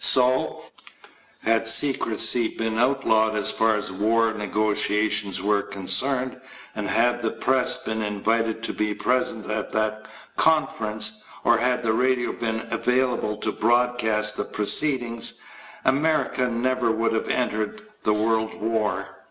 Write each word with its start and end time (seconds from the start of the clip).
So..." 0.03 0.63
Had 1.43 1.67
secrecy 1.67 2.47
been 2.47 2.79
outlawed 2.79 3.35
as 3.35 3.51
far 3.51 3.75
as 3.75 3.91
war 3.91 4.33
negotiations 4.33 5.43
were 5.43 5.61
concerned, 5.61 6.41
and 6.75 6.87
had 6.87 7.21
the 7.21 7.29
press 7.29 7.83
been 7.83 8.01
invited 8.01 8.63
to 8.63 8.73
be 8.73 8.95
present 8.95 9.45
at 9.47 9.71
that 9.73 10.07
conference, 10.37 11.23
or 11.43 11.55
had 11.59 11.85
radio 11.85 12.31
been 12.33 12.65
available 12.71 13.37
to 13.37 13.51
broadcast 13.51 14.37
the 14.37 14.45
proceedings, 14.45 15.39
America 15.85 16.47
never 16.47 16.89
would 16.89 17.13
have 17.13 17.27
entered 17.29 17.83
the 18.03 18.13
World 18.13 18.55
War. 18.59 19.07